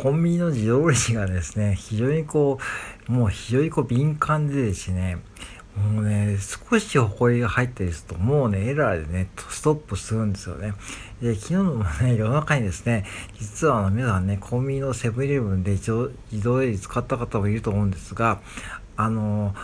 [0.00, 2.58] コンビニの自動レジがですね、非常にこ
[3.06, 5.18] う、もう非常にこう敏感でですね、
[5.76, 6.38] もうね、
[6.70, 10.72] 少し埃が入ったりすると、もうね、エラーでね、ストップするんですよね。
[11.20, 13.04] で、昨日のね、 夜中にですね、
[13.38, 15.92] 実はあの皆さんね、コンビニのセブンイレブンで自
[16.42, 18.40] 動レジ使った方もいると思うんですが、
[18.96, 19.54] あの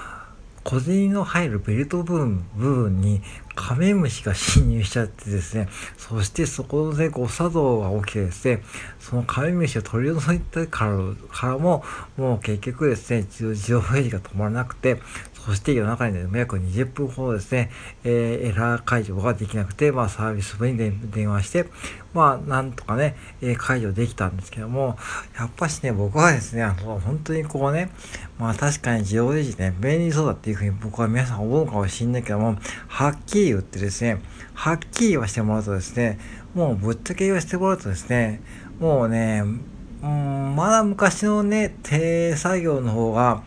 [0.66, 3.22] 小銭の入るベルト部分部分に
[3.54, 8.62] カメムシが侵入しちゃってですね、そしてそこで誤作動が起きてですね、
[8.98, 10.98] そのカメムシを取り除いたから
[11.30, 11.84] からも、
[12.16, 15.00] もう結局ですね、自動レジが止まらなくて、
[15.46, 17.70] そして夜中にね、約20分ほどですね、
[18.02, 21.66] えー、エラー解除ができなくて、まあサービス部に電話して、
[22.14, 24.98] まあなんとかね、えー、解除できたんですけども、
[25.38, 27.92] やっぱしね、僕はですね、あの、本当にこうね、
[28.40, 32.56] まあ確かに自動レジね、便利そうだっていうふうに僕は皆さん思うかもしれないけども、
[32.88, 34.20] はっきり言ってですね、
[34.54, 36.18] はっきり言わせてもらうとですね、
[36.56, 38.40] もうぶっちゃけ言わせてもらうとですね、
[38.80, 39.44] もうね、
[40.02, 43.44] うん、まだ昔のね、手作業の方が、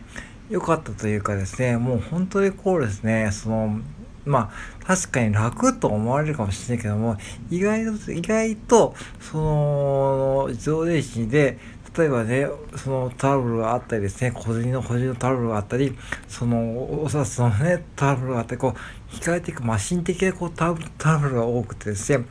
[0.50, 3.80] 良かったというかですね、もう本当にこうですね、その、
[4.26, 7.16] まあ、確かに楽と思われるかもしれないけども、
[7.50, 11.56] 意外と、意外と、その、自動電子で、
[11.96, 15.96] 例えばね、そのタオルがあったりですね、小銭の補充のタオルがあったり、
[16.28, 22.26] そのお札のね、タオルがあって、こう、控えていくマシン的なこうタオルタオルが多くてですね、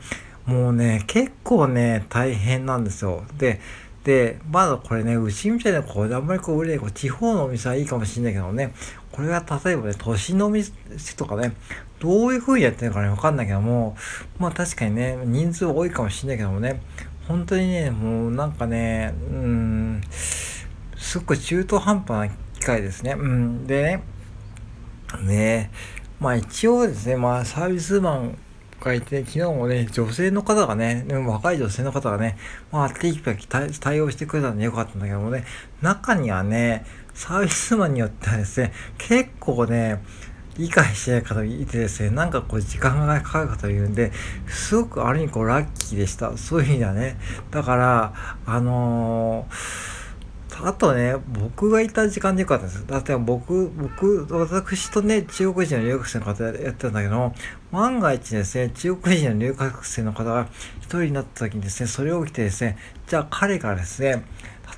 [0.46, 3.24] もうね、結構ね、大変なんですよ。
[3.38, 3.60] で、
[4.04, 8.72] で、まだこれね、うちみたいな、これあんまりこう売れない、地方のお店はいいかもしれないけどね、
[9.12, 10.72] これが例えばね、都心のお店
[11.16, 11.52] とかね、
[11.98, 13.96] どういう風にやってるのかね、わかんないけども、
[14.38, 16.80] まあ確かにね、人数多いかもしれないけどもね、
[17.28, 23.12] 本当にね、もうなんかね、うん、すっごい中途半端な機械ですね。
[23.18, 24.02] うん、でね、
[25.22, 25.70] ね
[26.18, 28.38] まあ一応ですね、まあサービスマン
[28.86, 32.36] がいて、昨日もね、女性の方がね、若い女性の方がね、
[32.72, 35.44] まあ、テキパキ対応してくれたんでよかったんだけどもね、
[35.82, 40.02] 中にはね、サービスマンによってはですね、結構ね、
[40.56, 44.12] 理解してない方いてですね、なんかこう時間がかかる方いるんで、
[44.46, 46.36] すごくある意味こうラッキーでした。
[46.36, 47.16] そういう意味ではね。
[47.50, 48.12] だから、
[48.46, 50.00] あのー
[50.62, 52.86] あとね、僕がいた時間でよかったんです。
[52.86, 57.32] だって僕、僕、私とね、中国人の留学生の方やってたんだけど、
[57.72, 60.48] 万が一ですね、中国人の留学生の方が
[60.80, 62.76] 一人になった時にですね、それを起きてですね、
[63.06, 64.24] じゃあ彼がですね、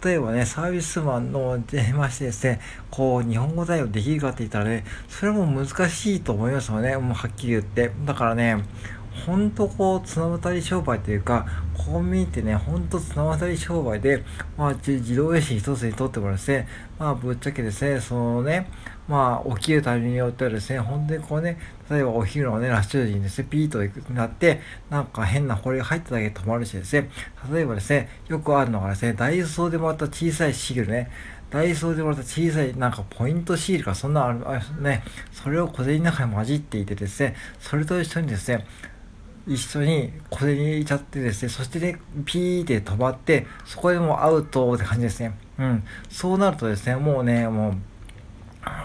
[0.04, 2.60] 例えばね、サービスマンの電話してですね、
[2.90, 7.90] こう、日本語対応できるかって言ったらね、それも難しいと思いますよね、もうはっきり言って。
[8.04, 8.62] だからね、
[9.26, 11.46] ほんとこう、綱渡り商売というか、
[11.76, 14.24] コンビニってね、ほんと綱渡り商売で、
[14.56, 16.68] まあ、自動 AC 一つにとってもですね、
[16.98, 18.68] まあ、ぶっちゃけですね、そのね、
[19.08, 21.58] まあ、起きるタイミングによってはですね、本当にこうね、
[21.90, 23.78] 例えばお昼のね、ラッシュ時にですね、ピーと
[24.12, 27.10] なって、なんか変な掘りが入っただけで止まるしですね、
[27.52, 31.10] 例えばですね、よくあるのがですね、ダイソーでもらった小さいシールね、
[31.50, 38.64] ダイソーでもらった小さいなんかポイントシールか、そんなある、あね、それを小銭の中に混じっていてですね、それと一緒にですね、
[39.46, 45.36] 一緒に小銭入れちゃってですね、そしてね、ピーって止まって、そこでもうアウトって感じですね。
[45.58, 45.84] うん。
[46.08, 47.70] そうなるとですね、もうね、も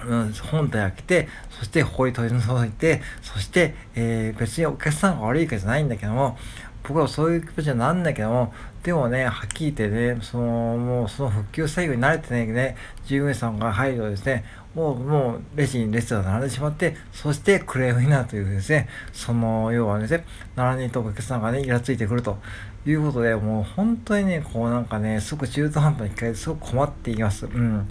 [0.06, 6.38] う、うん、本体開けて、そしてここに取り除いて、そして、えー、別にお客さんが悪いかじゃないんだけども、
[6.84, 10.44] 僕はそういう気持ちはなんだけども、でもね、はっきり言ってね、その、
[10.78, 14.46] もうその復旧作業に慣れてないね、従業員さんが入るとですね、
[14.78, 20.24] もう、もう、レジに列が並んでしまって、そしてクレームになるというですね、その、要はですね、
[20.56, 22.38] 並んでいたお客さんがね、イラついてくると
[22.86, 27.48] いうことで、もう本当にね、こうなんかね、すごく中途半端な機会ですごく困っています。
[27.48, 27.90] うん。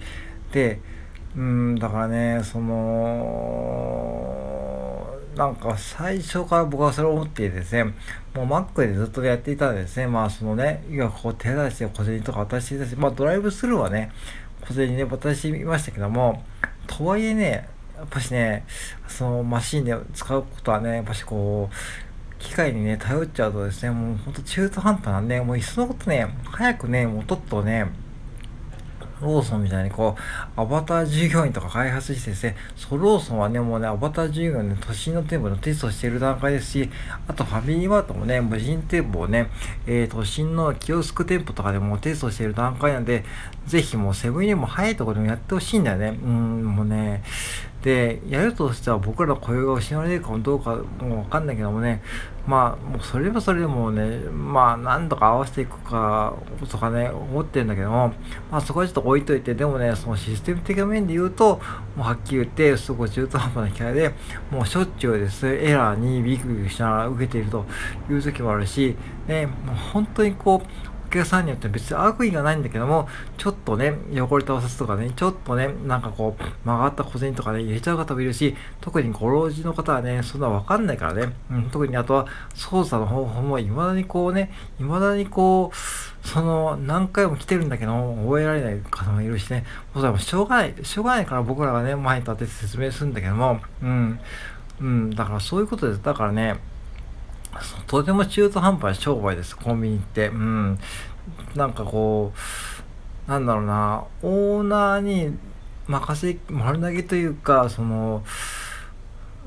[0.53, 0.79] で、
[1.37, 2.77] うん、だからね、その、
[5.35, 7.83] なんか最初から僕はそれを思っていてですね、
[8.33, 14.13] もう Mac でずっとやっていたんですね、まあそのね、いや、こう手出して小銭とか渡してたし、まあドライブスルーはね、
[14.69, 16.45] 小銭ね、渡してみましたけども、
[16.87, 18.65] とはいえね、やっぱしね、
[19.09, 27.87] そのマシンで使うことはね、やっぱしこう、機械にね、頼っちゃうとですね、もうほんと中途半端なんで、もういっそのことね、早くね、もうとっとね、
[29.21, 30.17] ローソンみたいにこ
[30.57, 36.91] う、アバター従業員とか開発してですね、そう、ローソンはね、もうね、アバター従業員の都心の店舗のテストしている段階ですし、
[37.27, 39.51] あとファミリーマートもね、無人店舗をね、
[39.87, 43.25] えー、都心のキオスク店舗とかでもテストしている段階なんで、
[43.67, 46.19] ぜひもうセブンイレブンも早いところでもやってほしいんだよね。
[46.23, 47.23] うん、もうね、
[47.87, 52.03] で、やるとしては僕らの雇用が失われるかどうかもわかんないけどもね、
[52.45, 56.35] まあ、もうそれはそれでもね、まあ、なんとか合わせていくか、
[56.69, 58.09] とかね、思ってるんだけども、
[58.51, 61.61] まあ、そこはちょっと置いといて、でもね、そのシステム的な面で言うと、
[61.95, 64.13] もうはっきり言って、すごい中途半端な機会で、
[64.51, 67.65] もうしょっちゅうです、エラーにビクビクしながら受けていると
[68.11, 68.97] いう時もあるし、
[69.29, 89.65] ね、もう本当にこう、客さんによって別に悪意がないんだけども、ちょっとね、汚れたお札とかね、ちょっとね、なんかこう、曲がった小銭とかね、入れちゃう方もいるし、特にご老人の方はね、そんなわかんないからね、うん、特にあとは操作の方法も未だにこうね、未だにこう、その、何回も来てるんだけども、覚えられない方もいるしね、
[89.95, 94.21] もうしょうがない、しょうがないから僕らがね、前に立って説明するんだけども、うん、
[94.81, 96.03] うん、だからそういうことです。
[96.03, 96.57] だからね、
[97.87, 100.29] とても中途半端な商売です、コンビニって。
[100.29, 100.79] うん。
[101.55, 102.33] なんかこ
[103.27, 105.37] う、なんだろうな、オーナーに
[105.87, 108.23] 任せ、丸投げというか、その、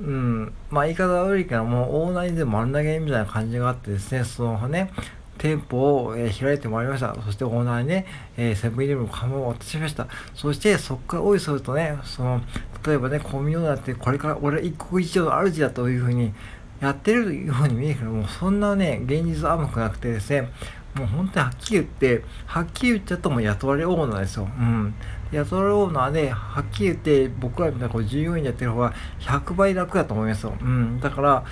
[0.01, 4.91] うん、まあ言い方悪いけども、オーナーにで丸投げみたいな感じがあってですね、そのね、
[5.38, 7.15] 店舗を、え、開いてまいりました。
[7.25, 8.06] そしてオーナーにね、
[8.38, 10.07] え、セブンイレブンの看板を渡しました。
[10.35, 12.41] そしてそこからおいそるとね、その、
[12.85, 16.33] 例えばね、コンビニオーナーってこれから俺一国一城の主だというふうに
[16.80, 20.50] やってるように見えるけどもう、そんなね、現実甘くなくてですね、
[20.96, 24.44] もう本当にはっきり言って、はっきり言っちゃうとも雇われオーナーですよ。
[24.44, 24.94] うん。
[25.31, 30.58] 雇われオーナーで、はっきり言って、僕らみたいなこう従業員でやってる方が100倍楽だと思いますよ。
[30.60, 31.00] うん。
[31.00, 31.44] だから、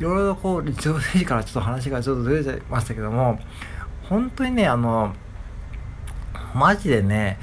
[0.00, 3.38] いろいろこう、立場政治からちょっと話がちょっとずれちゃいましたけども、
[4.08, 5.14] 本当にね、あの、
[6.54, 7.38] マジでね、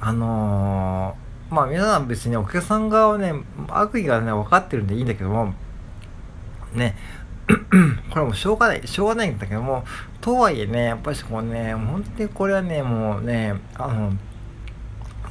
[0.00, 3.34] あのー、まあ皆さん別にお客さん側はね、
[3.68, 5.54] 悪意がね、分かってるんでいいんだけども、
[6.74, 6.96] ね、
[8.10, 9.84] これもしょうがない、しょうがないんだけども、
[10.20, 14.12] とはいえね、やっぱりこうね、本当にこれはね、もうね、あの、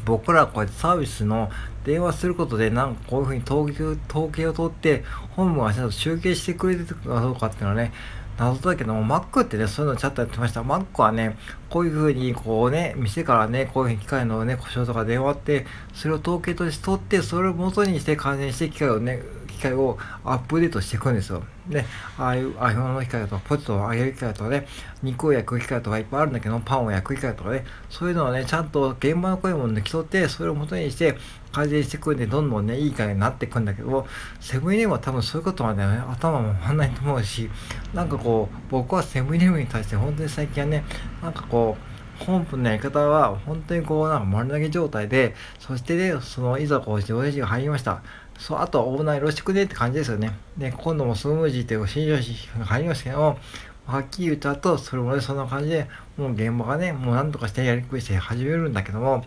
[0.06, 1.50] 僕らこうやってサービスの
[1.86, 5.04] 電話することで、なんかこういうふうに統計統計を取って、
[5.36, 7.92] 本部がちゃんと集計してくれてるかどうかっていうのはね、
[8.38, 10.62] 謎だけども、Mac ってね、そういうのちゃんとやってました。
[10.62, 11.38] Mac はね、
[11.70, 19.22] こういうふうに、こうね、店からね、こういうふうに機械のね、故障とか電話って、それを統計として取って、それを元にして改善して機械をね、
[19.54, 21.44] 機械をアップデートしていくんですよ。
[21.68, 21.86] で、
[22.18, 24.68] ああいう iPhone の機械とか、ポテトを揚げる機械とかね、
[25.02, 31.18] 肉を焼く機械とかいっぱいあるんだけど、パンを焼く機械とかね、そういうのをね、ちゃんと現場の声も抜き取って、それを元にして
[31.52, 34.08] 改善していくんで、どんどんね、いい機械になっていくんだけど、
[34.40, 37.50] セブンイレブンは多分そういうことまでね、頭も回んないと思うし、
[37.94, 40.84] なんかこう、僕はセブンイレブンに対して本当に最近はね、
[41.22, 48.02] なんかこう、本部のやり方は本当にこうなんか丸投げ状態で、そしてね、そのいざこうして親父が入りました。
[48.38, 50.34] そう、あとはオーナーよろしくねって感じですよね。
[50.58, 53.38] で、今度もスムージーっていう新庄氏が入りましたけども、
[53.86, 55.88] はっきり言った後、それもね、そんな感じで、
[56.18, 59.26] もう現場がね、もう何とかしてやりくりして始めるんだけども、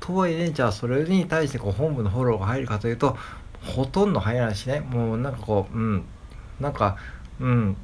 [0.00, 3.16] とはいえね、じゃあそれに対してこう本部のフォローが入るかというと、
[3.62, 6.04] ほとんど入らないしね、もうなんかこう、うん、
[6.60, 6.96] なんか、
[7.40, 7.76] うん、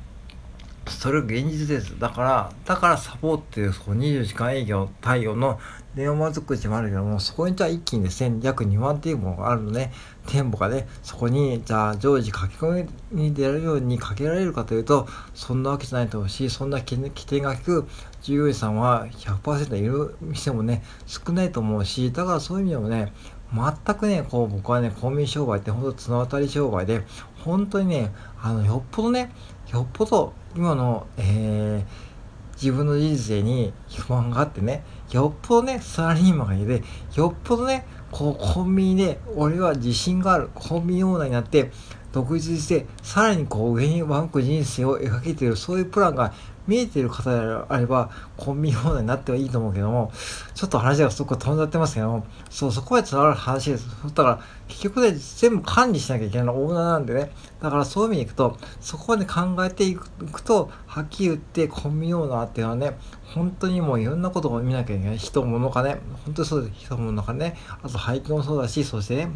[0.87, 1.99] それ現実です。
[1.99, 5.59] だから、だからサポートっていうそ24時間営業対応の
[5.96, 9.91] 電話作りもあるけども、そこにじゃあ一気にですね、約2万っていうものがあるので、
[10.26, 16.96] 店舗がね、そこにじゃあ常時書き込みに出られるようにかけられるかというと、そんなわけじゃないと思うし、そんな規
[17.26, 17.87] 定が利く
[18.23, 23.12] 従業員さんは100%いる店もね、少ないと思うし、だからそういう意味でもね、
[23.52, 27.02] 全くね、こう僕はね、コンビニ商売って本当綱渡り商売で、
[27.44, 28.12] 本当にね、
[28.43, 29.31] あの、よっぽどね、
[29.73, 36.85] よっぽど今の、えー、自分の人生に不安があってね、よっぽどね、サラリーマンがいて、
[37.15, 41.71] よっぽどね、こう、コンビニで、俺は自信がある、コンビニオーナーになって、
[42.12, 46.33] 独立して、さらにこう、上にワンク人生を描けている、そういうプランが
[46.66, 50.12] 見えてる方であれば、コンビニ放題になってはいいと思うけども、
[50.55, 53.86] ちょっと話がそこ飛んじゃってますけども、そう、そこまで伝わる話です。
[54.06, 57.31] だから、結局ね、全部管理しなきゃいけないのオーナーなんでね。
[57.60, 62.98] だからそういう意味でいくと、そこまで考えていくと、はっきり言ってコンビニオーナーっていうのはね、
[63.34, 65.19] 本当にもういろんなことを見なきゃいけない。
[65.19, 66.86] 人、物かね、本当にそうです。
[66.86, 69.31] 人、物かね、あと配給もそうだし、そしてね、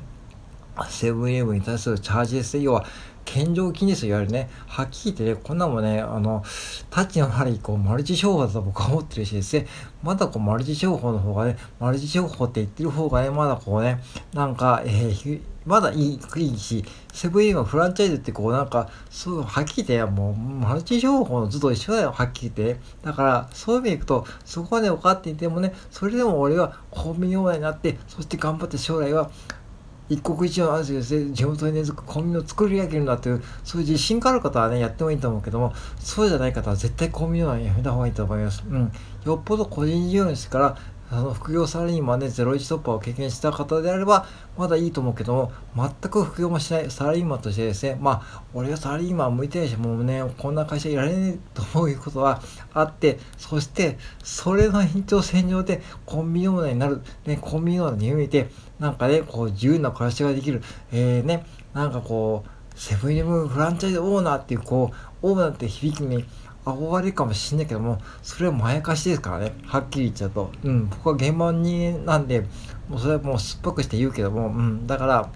[0.89, 2.59] セブンイレブンに対するチャージです。
[2.59, 2.85] 要は、
[3.29, 4.49] 献上金ですよ、いわゆるね。
[4.67, 6.43] はっきり言ってね、こんなもんね、あの、
[6.89, 9.67] タッチのないこう、マルチ商法だと僕は思ってるしですね、
[10.03, 14.01] まだこう、マルチ商法の方がね、マルチ商法って言ってる方がね、まだこうね、
[14.33, 16.83] なんか、えー、まだいいいいし、
[17.13, 22.81] セブンイレブンフランチャイズってこうなんか、そう、はっきり言って、もう、マルチ商法の図と一緒だよ、はっきり言って。
[23.03, 29.31] だから、そういう意味でいくと、そこまで分かっていてもね、それでも俺はコンビニオーナーになって、そして頑張って将来は、
[30.09, 38.65] 一国一の安心で地元に根付くコンビニを作り上げるんだという、そういう自信がある方はね、やってもいいと思うけども、そうじゃない方は絶対コンビニはやめた方がいいと思います。
[38.69, 38.93] うん。
[39.25, 40.77] よっぽど個人事業主から
[41.11, 44.27] あの副業サラリーマンで01突破を経験した方であれば、
[44.59, 51.39] まだいいと思うけども、全く副業もしないサラリーマンとしてですね、まあ、俺がサラリーマン向いてないし、もうね、こんな会社いられねえ
[51.73, 52.43] ということは
[52.75, 58.49] あって、そして、それの延長線上でコンビニオーナーになる、ね、コンビニオーナーに向いて、
[58.79, 60.63] なんかね、こう、自由な暮らしができる、
[60.93, 66.25] えー、ね、なんかこう、セブンイレブンフランチャイズオーナーっていう、こう、オーナーって響きに、
[66.75, 69.55] 憧れかもしんないけども、それはまやかしですからね。
[69.67, 70.51] はっきり言っちゃうと。
[70.63, 72.41] うん、僕は現場になんで、
[72.89, 75.29] もうそれはもう酸っぱくして言うけども、うん、だから、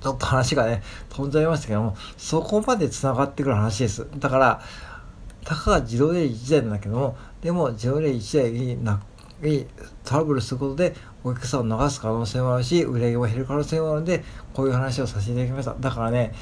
[0.00, 4.06] ちょっと話がね、飛んじゃいましたけども、そこまで繋がってくる話です。
[4.18, 4.60] だから、
[5.44, 9.00] たかが自動で1台なんだけども、でも自動で1台にな
[9.42, 9.66] に
[10.04, 10.94] トラブルすることで
[11.24, 15.74] お客さんを逃す可能性もあるし、売り上げも減る可能性もあるので、こういう話をさせていただきました。
[15.78, 16.32] だからね、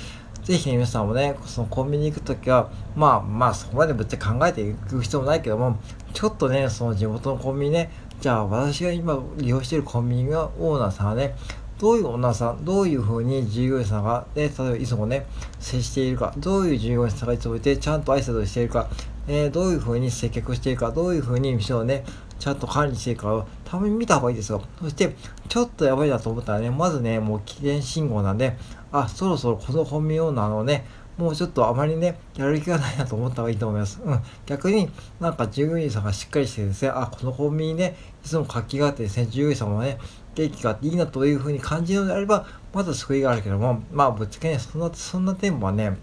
[0.42, 5.78] ぜひね、皆さんもね、そのコンビニに行くときは、まあまあ、そこまでぶっちゃ考えていく必要もないけども、
[6.14, 11.34] ちょっとね、その地元のコンビニね、じゃあ私が今利用しているコンビニのオーナーさんはね、
[11.78, 15.26] どういうオーナーさん、どういうふうに従業員さんが、ね、例えばいつもね、
[15.58, 18.90] 接しているか、どういう従業員さんがいつもいて、ちゃんと挨拶をしているか、
[19.28, 22.04] えー、どういうふうに接客しているか、どういうふうに店をね、
[22.40, 24.62] ちゃんと管理してるかをたまに見た方がいいですよ。
[24.80, 25.14] そして、
[25.48, 28.56] ちょっとやばいなと思ったらね、まずね、もう危険信号なんで、
[28.90, 30.86] あ、そろそろこの本名オーナーのね、
[31.18, 34.00] もうちょっとあまりね、やる気がないなと思った方がいいと思います。
[34.02, 34.20] うん。
[34.46, 34.88] 逆に
[35.20, 37.94] なんか従業員さんがしっかりしてですね、あ、このコンビニね、
[38.24, 39.98] いつも活気があってですね、従業員さんもね、
[40.34, 45.98] 元気があっていいなというふうに感じるのであれば、まだ救いがあるけども、まあぶっちゃけね、そんな、そんな店舗はね、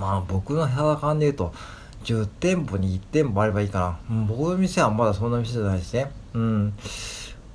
[0.00, 1.52] まあ僕の肌感で言うと、
[2.08, 4.16] 10店舗に1店舗あればいいかな。
[4.16, 6.10] うん、僕の店はまだそんな店じゃないしね。
[6.32, 6.72] うん。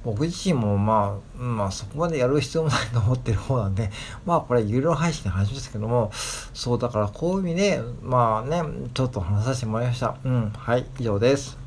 [0.04, 3.90] 僕自身もまあ、まあそこまでやる必要もないと思ってる方なんで、
[4.26, 6.12] まあこれ有料配信の話ですけども、
[6.54, 8.62] そうだからこういう意味で、まあね、
[8.94, 10.16] ちょっと話させてもらいました。
[10.24, 11.63] うん、はい、以上です。